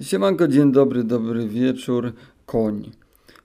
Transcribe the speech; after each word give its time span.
Siemanko, 0.00 0.48
dzień 0.48 0.72
dobry, 0.72 1.04
dobry 1.04 1.48
wieczór, 1.48 2.12
koń. 2.46 2.90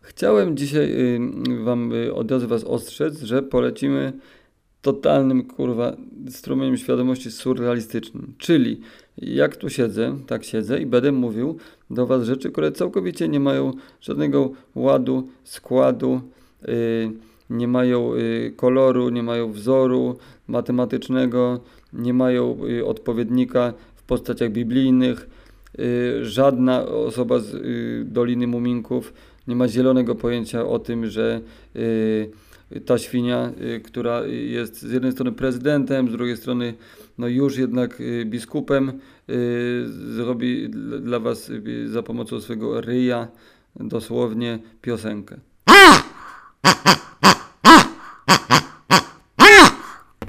Chciałem 0.02 0.58
dzisiaj 0.58 0.92
y, 0.92 1.64
wam 1.64 1.92
y, 1.94 2.14
od 2.14 2.32
razu 2.32 2.48
was 2.48 2.64
ostrzec, 2.64 3.22
że 3.22 3.44
polecimy 3.44 4.14
totalnym, 4.82 5.44
kurwa, 5.44 5.96
strumieniem 6.30 6.78
świadomości 6.78 7.32
surrealistycznym. 7.32 8.34
Czyli 8.38 8.82
jak 9.18 9.56
tu 9.56 9.70
siedzę, 9.70 10.18
tak 10.28 10.44
siedzę 10.44 10.82
i 10.82 10.86
będę 10.86 11.12
mówił 11.12 11.58
do 11.90 12.08
was 12.08 12.24
rzeczy, 12.24 12.52
które 12.52 12.72
całkowicie 12.72 13.28
nie 13.28 13.40
mają 13.40 13.72
żadnego 14.02 14.52
ładu, 14.76 15.30
składu, 15.44 16.22
y, 16.68 17.12
nie 17.50 17.68
mają 17.68 18.14
y, 18.14 18.54
koloru, 18.56 19.10
nie 19.10 19.24
mają 19.24 19.52
wzoru 19.52 20.18
matematycznego, 20.48 21.60
nie 21.94 22.14
mają 22.14 22.58
odpowiednika 22.86 23.74
w 23.96 24.04
postaciach 24.04 24.52
biblijnych, 24.52 25.30
żadna 26.22 26.86
osoba 26.86 27.40
z 27.40 27.54
y, 27.54 28.06
Doliny 28.06 28.48
Muminków 28.48 29.14
nie 29.48 29.56
ma 29.56 29.68
zielonego 29.68 30.16
pojęcia 30.16 30.66
o 30.66 30.80
tym, 30.80 31.08
że 31.08 31.42
y, 31.76 32.32
ta 32.86 32.98
świnia, 32.98 33.52
która 33.84 34.26
jest 34.26 34.82
z 34.82 34.92
jednej 34.92 35.12
strony 35.12 35.32
prezydentem, 35.32 36.10
z 36.10 36.12
drugiej 36.12 36.38
strony 36.38 36.74
no 37.18 37.28
już 37.28 37.58
jednak 37.58 38.02
biskupem, 38.26 39.00
zrobi 39.88 40.70
dla 41.02 41.20
was 41.20 41.52
za 41.86 42.04
pomocą 42.04 42.42
swojego 42.42 42.82
ryja 42.82 43.28
dosłownie 43.76 44.60
piosenkę. 44.82 45.40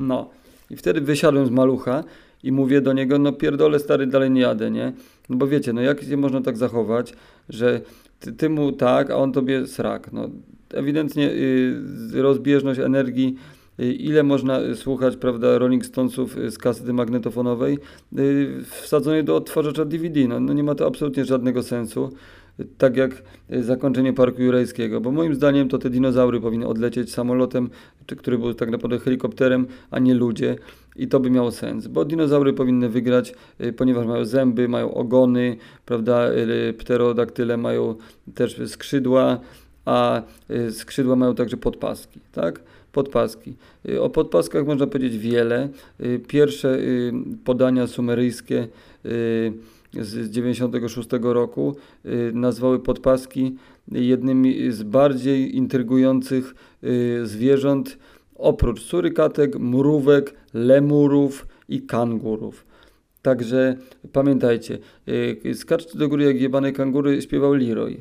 No. 0.00 0.30
I 0.70 0.76
wtedy 0.76 1.00
wysiadłem 1.00 1.46
z 1.46 1.50
malucha 1.50 2.04
i 2.44 2.52
mówię 2.52 2.80
do 2.80 2.92
niego, 2.92 3.18
no 3.18 3.32
pierdolę 3.32 3.78
stary, 3.78 4.06
dalej 4.06 4.30
nie 4.30 4.40
jadę, 4.40 4.70
nie? 4.70 4.92
No 5.28 5.36
bo 5.36 5.46
wiecie, 5.46 5.72
no 5.72 5.80
jak 5.80 6.02
się 6.02 6.16
można 6.16 6.40
tak 6.40 6.56
zachować, 6.56 7.14
że 7.48 7.80
ty, 8.20 8.32
ty 8.32 8.48
mu 8.48 8.72
tak, 8.72 9.10
a 9.10 9.16
on 9.16 9.32
tobie 9.32 9.66
srak. 9.66 10.12
No 10.12 10.28
ewidentnie 10.74 11.30
y, 11.30 12.22
rozbieżność 12.22 12.80
energii 12.80 13.36
y, 13.80 13.92
ile 13.92 14.22
można 14.22 14.60
słuchać, 14.74 15.16
prawda, 15.16 15.58
Rolling 15.58 15.86
Stonesów 15.86 16.38
y, 16.38 16.50
z 16.50 16.58
kasety 16.58 16.92
magnetofonowej 16.92 17.78
y, 18.18 18.64
wsadzonej 18.64 19.24
do 19.24 19.36
odtwarzacza 19.36 19.84
DVD. 19.84 20.28
No, 20.28 20.40
no 20.40 20.52
nie 20.52 20.62
ma 20.62 20.74
to 20.74 20.86
absolutnie 20.86 21.24
żadnego 21.24 21.62
sensu 21.62 22.10
tak 22.78 22.96
jak 22.96 23.22
zakończenie 23.60 24.12
Parku 24.12 24.42
Jurajskiego, 24.42 25.00
bo 25.00 25.10
moim 25.10 25.34
zdaniem 25.34 25.68
to 25.68 25.78
te 25.78 25.90
dinozaury 25.90 26.40
powinny 26.40 26.66
odlecieć 26.66 27.12
samolotem, 27.12 27.70
czy 28.06 28.16
który 28.16 28.38
był 28.38 28.54
tak 28.54 28.70
naprawdę 28.70 28.98
helikopterem, 28.98 29.66
a 29.90 29.98
nie 29.98 30.14
ludzie 30.14 30.56
i 30.96 31.08
to 31.08 31.20
by 31.20 31.30
miało 31.30 31.50
sens, 31.50 31.86
bo 31.86 32.04
dinozaury 32.04 32.52
powinny 32.52 32.88
wygrać, 32.88 33.34
e, 33.58 33.72
ponieważ 33.72 34.06
mają 34.06 34.24
zęby, 34.24 34.68
mają 34.68 34.94
ogony, 34.94 35.56
prawda, 35.86 36.28
e, 36.28 36.72
pterodaktyle 36.72 37.56
mają 37.56 37.94
też 38.34 38.60
skrzydła, 38.66 39.40
a 39.84 40.22
skrzydła 40.70 41.16
mają 41.16 41.34
także 41.34 41.56
podpaski, 41.56 42.20
tak? 42.32 42.60
Podpaski. 42.92 43.54
O 44.00 44.10
podpaskach 44.10 44.66
można 44.66 44.86
powiedzieć 44.86 45.18
wiele. 45.18 45.68
Pierwsze 46.28 46.78
podania 47.44 47.86
sumeryjskie 47.86 48.68
z 50.00 50.30
96 50.30 51.08
roku 51.22 51.76
y, 52.06 52.32
nazwały 52.34 52.78
podpaski 52.78 53.56
jednymi 53.92 54.72
z 54.72 54.82
bardziej 54.82 55.56
intrygujących 55.56 56.54
y, 56.84 57.26
zwierząt 57.26 57.98
oprócz 58.34 58.80
surykatek, 58.80 59.58
mrówek, 59.58 60.34
lemurów 60.54 61.46
i 61.68 61.82
kangurów. 61.82 62.66
Także 63.22 63.76
pamiętajcie, 64.12 64.78
y, 65.44 65.54
skaczcie 65.54 65.98
do 65.98 66.08
góry 66.08 66.24
jak 66.24 66.40
jebane 66.40 66.72
kangury 66.72 67.22
śpiewał 67.22 67.54
Leroy. 67.54 68.00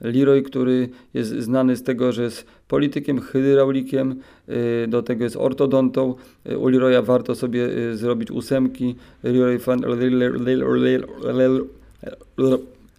Leroy, 0.00 0.42
który 0.42 0.88
jest 1.14 1.30
znany 1.30 1.76
z 1.76 1.82
tego, 1.82 2.12
że 2.12 2.22
jest 2.22 2.46
politykiem, 2.68 3.20
hydraulikiem, 3.20 4.20
y, 4.48 4.86
do 4.88 5.02
tego 5.02 5.24
jest 5.24 5.36
ortodontą. 5.36 6.14
Y, 6.50 6.58
u 6.58 6.68
Leroya 6.68 7.02
warto 7.02 7.34
sobie 7.34 7.68
zrobić 7.96 8.30
ósemki. 8.30 8.94
Leroy, 9.22 9.58
fan, 9.58 9.80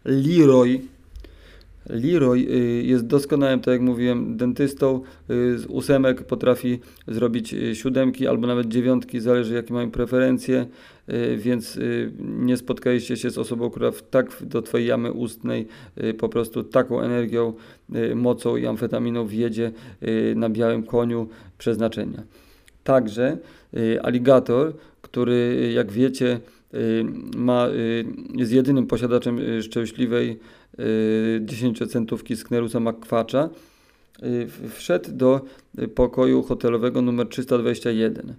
Leroy 0.06 0.82
Leroy 1.92 2.40
jest 2.84 3.08
doskonałym, 3.08 3.60
tak 3.60 3.72
jak 3.72 3.82
mówiłem, 3.82 4.38
dentystą. 4.38 5.02
Z 5.30 5.66
ósemek 5.66 6.24
potrafi 6.24 6.80
zrobić 7.08 7.56
siódemki 7.74 8.28
albo 8.28 8.48
nawet 8.48 8.68
dziewiątki, 8.68 9.20
zależy 9.20 9.54
jakie 9.54 9.74
mają 9.74 9.92
preferencje. 9.92 10.66
Y, 11.10 11.38
więc 11.38 11.76
y, 11.76 12.12
nie 12.20 12.58
spotkaliście 12.58 13.18
się 13.18 13.30
z 13.30 13.38
osobą, 13.38 13.70
która 13.70 13.92
w, 13.92 14.02
tak 14.02 14.32
do 14.42 14.62
Twojej 14.62 14.88
jamy 14.88 15.12
ustnej 15.12 15.68
y, 16.04 16.14
po 16.14 16.30
prostu 16.30 16.64
taką 16.64 17.02
energią, 17.02 17.54
mocą 18.16 18.58
i 18.58 18.66
amfetaminą 18.66 19.28
wjedzie 19.28 19.72
na 20.36 20.50
białym 20.50 20.84
koniu 20.84 21.30
przeznaczenia. 21.58 22.24
Także 22.84 23.38
aligator, 24.04 24.74
który 25.02 25.72
jak 25.74 25.92
wiecie 25.92 26.40
ma, 27.36 27.68
jest 28.36 28.52
jedynym 28.52 28.88
posiadaczem 28.88 29.40
szczęśliwej 29.62 30.40
10-centówki 31.46 32.36
Sknerusa 32.36 32.80
McQuacza, 32.80 33.50
wszedł 34.70 35.12
do 35.12 35.42
pokoju 35.96 36.44
hotelowego 36.44 37.02
numer 37.02 37.28
321. 37.28 38.34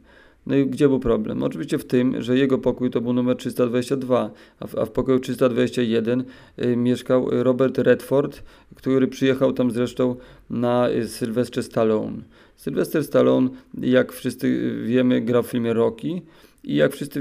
No 0.47 0.56
i 0.56 0.66
gdzie 0.66 0.88
był 0.88 1.00
problem? 1.00 1.42
Oczywiście 1.42 1.78
w 1.78 1.84
tym, 1.84 2.22
że 2.22 2.38
jego 2.38 2.59
pokój 2.59 2.91
to 2.91 3.00
był 3.00 3.12
numer 3.12 3.37
322, 3.37 4.31
a 4.60 4.66
w, 4.66 4.78
a 4.78 4.87
w 4.87 4.91
pokoju 4.91 5.19
321 5.19 6.25
y, 6.59 6.76
mieszkał 6.76 7.28
Robert 7.31 7.78
Redford, 7.78 8.42
który 8.75 9.09
przyjechał 9.09 9.53
tam 9.53 9.71
zresztą 9.71 10.16
na 10.50 10.91
y, 10.91 11.09
Sylwestrze 11.09 11.62
Stallone. 11.62 12.16
Sylwester 12.56 13.04
Stallone, 13.04 13.48
jak 13.81 14.12
wszyscy 14.12 14.76
wiemy, 14.84 15.21
grał 15.21 15.42
w 15.42 15.47
filmie 15.47 15.72
Rocky 15.72 16.22
i 16.64 16.74
jak 16.74 16.92
wszyscy 16.92 17.20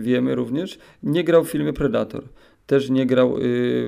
wiemy 0.00 0.34
również, 0.34 0.78
nie 1.02 1.24
grał 1.24 1.44
w 1.44 1.50
filmie 1.50 1.72
Predator. 1.72 2.24
Też 2.66 2.90
nie 2.90 3.06
grał 3.06 3.36
y, 3.36 3.40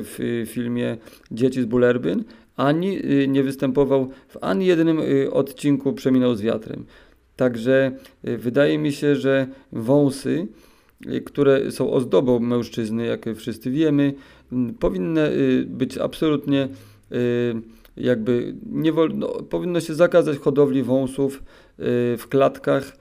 w 0.03 0.45
filmie 0.47 0.97
Dzieci 1.31 1.63
z 1.63 1.65
Bullerbyn, 1.65 2.25
ani 2.57 3.05
y, 3.05 3.29
nie 3.29 3.43
występował 3.43 4.11
w 4.29 4.37
ani 4.41 4.67
jednym 4.67 5.01
y, 5.01 5.33
odcinku 5.33 5.93
Przeminął 5.93 6.35
z 6.35 6.43
wiatrem. 6.43 6.85
Także 7.41 7.93
y, 8.29 8.39
wydaje 8.39 8.79
mi 8.79 8.93
się, 8.93 9.17
że 9.17 9.47
wąsy, 9.73 10.47
y, 11.07 11.21
które 11.21 11.71
są 11.71 11.93
ozdobą 11.93 12.39
mężczyzny, 12.39 13.07
jak 13.07 13.27
wszyscy 13.37 13.71
wiemy, 13.71 14.15
powinny 14.81 15.29
y, 15.29 15.67
być 15.69 15.99
absolutnie 15.99 16.69
jakby 17.97 18.55
nie 18.67 18.93
wolno, 18.93 19.29
powinno 19.29 19.81
się 19.81 19.95
zakazać 19.95 20.39
hodowli 20.39 20.83
wąsów 20.83 21.43
w 22.19 22.25
klatkach, 22.29 22.97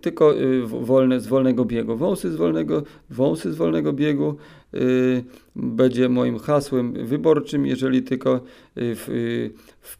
tylko 0.00 0.34
wolne, 0.66 1.20
z 1.20 1.26
wolnego 1.26 1.64
biegu. 1.64 1.96
Wąsy 1.96 2.30
z 2.30 2.36
wolnego, 2.36 2.82
wąsy 3.10 3.52
z 3.52 3.56
wolnego 3.56 3.92
biegu 3.92 4.36
Y, 4.74 5.24
będzie 5.56 6.08
moim 6.08 6.38
hasłem 6.38 7.06
wyborczym, 7.06 7.66
jeżeli 7.66 8.02
tylko 8.02 8.36
y, 8.36 8.40
w, 8.94 9.08
y, 9.08 9.50
w, 9.80 9.98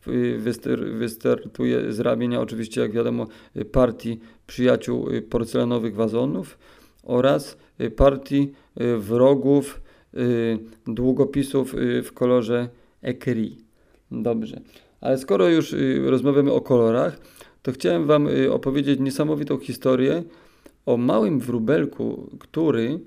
wystartuje 0.99 1.93
z 1.93 2.01
ramienia 2.01 2.41
oczywiście, 2.41 2.81
jak 2.81 2.93
wiadomo, 2.93 3.27
partii 3.73 4.21
przyjaciół 4.47 5.09
porcelanowych 5.31 5.95
wazonów 5.95 6.59
oraz 7.03 7.59
partii 7.97 8.53
wrogów 8.99 9.81
długopisów 10.87 11.75
w 12.05 12.13
kolorze 12.15 12.69
ekri. 13.03 13.59
Dobrze. 14.11 14.61
Ale 15.01 15.19
skoro 15.19 15.49
już 15.49 15.75
rozmawiamy 16.05 16.53
o 16.53 16.61
kolorach, 16.61 17.21
to 17.69 17.73
chciałem 17.73 18.07
Wam 18.07 18.29
opowiedzieć 18.51 19.01
niesamowitą 19.01 19.59
historię 19.59 20.23
o 20.87 20.97
małym 20.97 21.41
wróbelku, 21.41 22.31
który 22.39 23.01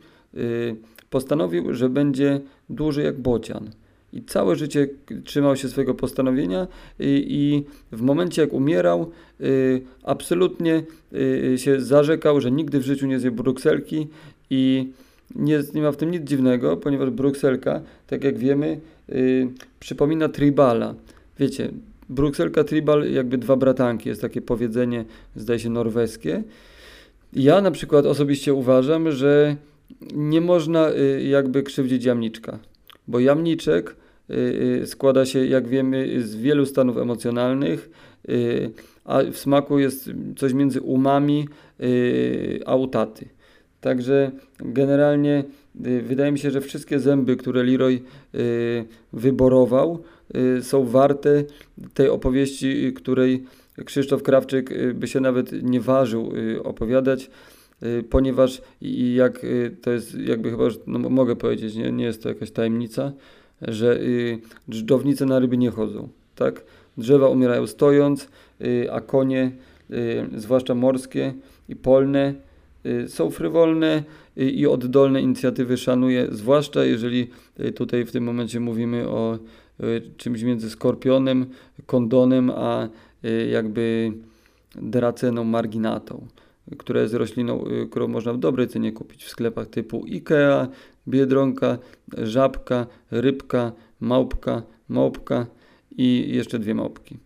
postanowił, 1.09 1.73
że 1.73 1.89
będzie 1.89 2.41
dłuży 2.69 3.03
jak 3.03 3.19
bocian. 3.19 3.69
I 4.13 4.23
całe 4.23 4.55
życie 4.55 4.87
trzymał 5.23 5.55
się 5.55 5.69
swojego 5.69 5.93
postanowienia 5.93 6.67
i, 6.99 7.25
i 7.29 7.63
w 7.95 8.01
momencie 8.01 8.41
jak 8.41 8.53
umierał, 8.53 9.11
y, 9.41 9.81
absolutnie 10.03 10.83
y, 11.13 11.57
się 11.57 11.81
zarzekał, 11.81 12.41
że 12.41 12.51
nigdy 12.51 12.79
w 12.79 12.83
życiu 12.83 13.07
nie 13.07 13.19
zje 13.19 13.31
brukselki 13.31 14.07
i 14.49 14.91
nie, 15.35 15.63
nie 15.73 15.81
ma 15.81 15.91
w 15.91 15.97
tym 15.97 16.11
nic 16.11 16.23
dziwnego, 16.23 16.77
ponieważ 16.77 17.09
brukselka, 17.09 17.81
tak 18.07 18.23
jak 18.23 18.37
wiemy, 18.37 18.79
y, 19.09 19.47
przypomina 19.79 20.29
tribala. 20.29 20.95
Wiecie, 21.39 21.71
brukselka, 22.11 22.63
tribal, 22.63 23.11
jakby 23.11 23.37
dwa 23.37 23.55
bratanki, 23.55 24.09
jest 24.09 24.21
takie 24.21 24.41
powiedzenie, 24.41 25.05
zdaje 25.35 25.59
się, 25.59 25.69
norweskie. 25.69 26.43
Ja 27.33 27.61
na 27.61 27.71
przykład 27.71 28.05
osobiście 28.05 28.53
uważam, 28.53 29.11
że 29.11 29.55
nie 30.13 30.41
można 30.41 30.91
y, 30.91 31.23
jakby 31.23 31.63
krzywdzić 31.63 32.05
jamniczka, 32.05 32.59
bo 33.07 33.19
jamniczek 33.19 33.95
y, 34.29 34.33
y, 34.83 34.87
składa 34.87 35.25
się, 35.25 35.45
jak 35.45 35.67
wiemy, 35.67 36.23
z 36.23 36.35
wielu 36.35 36.65
stanów 36.65 36.97
emocjonalnych, 36.97 37.89
a 39.05 39.19
w 39.31 39.37
smaku 39.37 39.79
jest 39.79 40.09
coś 40.37 40.53
między 40.53 40.81
umami 40.81 41.47
a 42.65 42.75
utaty. 42.75 43.25
Także 43.81 44.31
generalnie 44.59 45.43
wydaje 45.75 46.31
mi 46.31 46.39
się, 46.39 46.51
że 46.51 46.61
wszystkie 46.61 46.99
zęby, 46.99 47.35
które 47.35 47.63
Leroy 47.63 48.01
y, 48.35 48.85
wyborował, 49.13 50.03
y, 50.57 50.63
są 50.63 50.85
warte 50.85 51.43
tej 51.93 52.09
opowieści, 52.09 52.85
y, 52.85 52.93
której 52.93 53.43
Krzysztof 53.85 54.23
Krawczyk 54.23 54.71
y, 54.71 54.93
by 54.93 55.07
się 55.07 55.19
nawet 55.19 55.63
nie 55.63 55.81
ważył 55.81 56.35
y, 56.35 56.63
opowiadać, 56.63 57.29
y, 57.83 58.03
ponieważ 58.09 58.61
jak 59.15 59.43
y, 59.43 59.75
to 59.81 59.91
jest 59.91 60.19
jakby 60.19 60.51
chyba, 60.51 60.63
no 60.87 61.09
mogę 61.09 61.35
powiedzieć, 61.35 61.75
nie, 61.75 61.91
nie 61.91 62.05
jest 62.05 62.23
to 62.23 62.29
jakaś 62.29 62.51
tajemnica, 62.51 63.11
że 63.61 63.99
y, 63.99 64.39
dżdżownice 64.69 65.25
na 65.25 65.39
ryby 65.39 65.57
nie 65.57 65.71
chodzą, 65.71 66.09
tak? 66.35 66.63
Drzewa 66.97 67.27
umierają 67.27 67.67
stojąc, 67.67 68.29
y, 68.61 68.91
a 68.91 69.01
konie, 69.01 69.51
y, 69.91 70.27
zwłaszcza 70.35 70.75
morskie 70.75 71.33
i 71.69 71.75
polne, 71.75 72.29
y, 72.29 72.50
są 73.07 73.29
frywolne 73.29 74.03
y, 74.37 74.49
i 74.49 74.67
oddolne 74.67 75.21
inicjatywy 75.21 75.77
szanuję, 75.77 76.27
zwłaszcza 76.31 76.85
jeżeli 76.85 77.27
y, 77.59 77.71
tutaj 77.71 78.05
w 78.05 78.11
tym 78.11 78.23
momencie 78.23 78.59
mówimy 78.59 79.09
o 79.09 79.39
y, 79.83 80.01
czymś 80.17 80.43
między 80.43 80.69
skorpionem, 80.69 81.45
kondonem, 81.85 82.49
a 82.49 82.89
y, 83.25 83.47
jakby 83.51 84.13
draceną 84.75 85.43
marginatą, 85.43 86.27
która 86.77 87.01
jest 87.01 87.13
rośliną, 87.13 87.65
y, 87.67 87.87
którą 87.89 88.07
można 88.07 88.33
w 88.33 88.37
dobrej 88.37 88.67
cenie 88.67 88.91
kupić 88.91 89.23
w 89.23 89.29
sklepach 89.29 89.67
typu 89.67 90.05
Ikea, 90.07 90.67
Biedronka, 91.07 91.77
Żabka, 92.17 92.87
Rybka, 93.11 93.71
Małpka, 93.99 94.63
Małpka 94.89 95.45
i 95.97 96.25
jeszcze 96.35 96.59
dwie 96.59 96.75
małpki. 96.75 97.17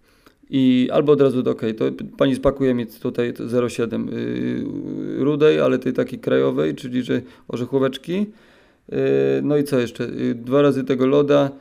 I 0.50 0.90
albo 0.92 1.12
od 1.12 1.22
razu, 1.22 1.50
ok, 1.50 1.62
to 1.78 1.86
pani 2.18 2.36
spakuje 2.36 2.74
mi 2.74 2.88
tutaj 2.88 3.34
0,7 3.34 4.14
yy, 4.14 5.24
rudej, 5.24 5.60
ale 5.60 5.80
tej 5.80 5.94
takiej 5.94 6.20
krajowej, 6.20 6.76
czyli 6.76 7.04
że 7.04 7.22
orzechóweczki. 7.48 8.14
Yy, 8.90 8.98
no 9.44 9.58
i 9.58 9.64
co 9.64 9.80
jeszcze? 9.80 10.04
Yy, 10.04 10.36
dwa 10.36 10.62
razy 10.62 10.84
tego 10.84 11.08
loda, 11.08 11.52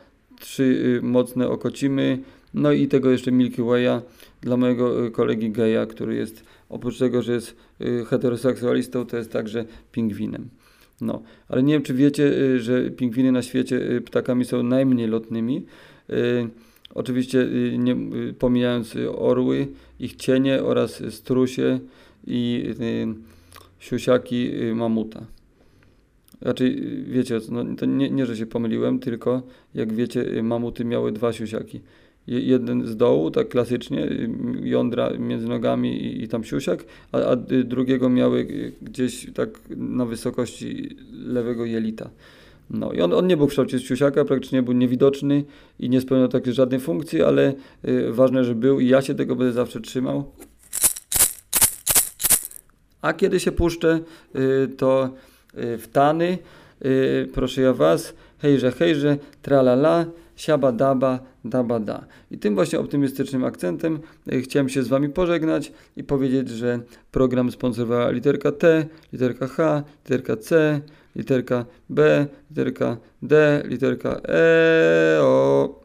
trzy 0.41 0.65
yy, 0.65 1.09
mocne 1.09 1.49
okocimy, 1.49 2.19
no 2.55 2.73
i 2.73 2.89
tego 2.89 3.11
jeszcze 3.11 3.33
Milky 3.33 3.63
Way'a 3.63 4.01
dla 4.41 4.57
mojego 4.57 5.03
yy, 5.03 5.11
kolegi 5.11 5.51
geja, 5.51 5.87
który 5.87 6.15
jest 6.15 6.45
oprócz 6.69 6.99
tego, 6.99 7.23
że 7.23 7.33
jest 7.33 7.57
yy, 7.81 8.05
heteroseksualistą, 8.05 9.07
to 9.07 9.17
jest 9.17 9.33
także 9.33 9.65
pingwinem. 9.93 10.49
No, 11.01 11.23
ale 11.49 11.63
nie 11.63 11.73
wiem, 11.73 11.83
czy 11.83 11.95
wiecie, 11.95 12.25
y, 12.25 12.61
że 12.61 12.91
pingwiny 12.91 13.33
na 13.33 13.43
świecie 13.43 13.77
y, 13.77 14.01
ptakami 14.01 14.45
są 14.45 14.63
najmniej 14.63 15.07
lotnymi. 15.07 15.67
Oczywiście 16.95 17.39
y, 17.41 17.77
nie, 17.79 17.93
y, 17.93 18.35
pomijając 18.39 18.97
y, 18.97 19.13
orły, 19.17 19.67
ich 20.01 20.17
cienie 20.17 20.63
oraz 20.63 21.03
strusie 21.15 21.79
i 22.27 22.65
siusiaki 23.79 24.51
mamuta. 24.75 25.27
Raczej 26.41 26.79
y, 27.01 27.05
wiecie, 27.05 27.41
no, 27.51 27.65
to 27.79 27.87
nie, 27.87 28.11
nie, 28.11 28.27
że 28.27 28.37
się 28.37 28.47
pomyliłem, 28.47 28.99
tylko 28.99 29.43
jak 29.75 29.93
wiecie, 29.93 30.43
mamuty 30.43 30.85
miały 30.85 31.13
dwa 31.13 31.33
siusiaki. 31.33 31.81
Je- 32.27 32.41
Jeden 32.41 32.87
z 32.87 32.97
dołu, 32.97 33.31
tak 33.31 33.49
klasycznie, 33.49 34.09
jądra 34.63 35.11
między 35.19 35.49
nogami 35.49 36.03
i, 36.03 36.23
i 36.25 36.29
tam 36.29 36.45
siusiak, 36.45 36.85
a, 37.13 37.19
a 37.19 37.37
drugiego 37.65 38.09
miały 38.09 38.47
gdzieś 38.83 39.27
tak 39.35 39.49
na 39.77 40.05
wysokości 40.07 40.97
lewego 41.13 41.65
jelita. 41.65 42.11
No 42.71 42.93
i 42.93 43.01
on, 43.01 43.13
on 43.13 43.27
nie 43.27 43.37
był 43.37 43.47
w 43.47 43.51
kształcie 43.51 43.81
siusiaka, 43.81 44.25
praktycznie 44.25 44.63
był 44.63 44.75
niewidoczny 44.75 45.45
i 45.79 45.91
nie 45.91 46.01
spełniał 46.01 46.29
takiej 46.29 46.53
żadnej 46.53 46.81
funkcji, 46.81 47.23
ale 47.23 47.55
y, 47.89 48.13
ważne, 48.13 48.45
że 48.45 48.55
był 48.55 48.81
i 48.81 48.89
ja 48.89 49.03
się 49.03 49.15
tego 49.15 49.37
będę 49.37 49.53
zawsze 49.53 49.81
trzymał. 49.81 50.33
A 53.03 53.13
kiedy 53.13 53.41
się 53.41 53.53
puszczę, 53.53 54.01
y, 54.37 54.69
to 54.77 55.11
y, 55.59 55.79
w 55.79 55.89
tany, 55.89 56.39
y, 56.85 57.29
proszę 57.35 57.63
ja 57.63 57.73
was, 57.73 58.15
hejże, 58.39 58.73
hejże, 58.73 59.17
tralala, 59.43 60.07
siaba 60.37 60.73
daba, 60.73 61.21
daba 61.45 61.81
da. 61.81 62.05
I 62.31 62.39
tym 62.39 62.55
właśnie 62.55 62.79
optymistycznym 62.79 63.45
akcentem 63.45 63.99
y, 64.33 64.43
chciałem 64.43 64.69
się 64.69 64.83
z 64.83 64.89
wami 64.89 65.09
pożegnać 65.09 65.73
i 65.97 66.05
powiedzieć, 66.05 66.49
że 66.49 66.81
program 67.11 67.51
sponsorowała 67.51 68.11
literka 68.11 68.53
T, 68.53 68.87
literka 69.13 69.47
H, 69.47 69.83
literka 70.05 70.37
C, 70.37 70.81
literka 71.15 71.67
B, 71.89 72.27
literka 72.51 72.99
D, 73.23 73.63
literka 73.65 74.21
E, 74.29 75.19
o. 75.21 75.84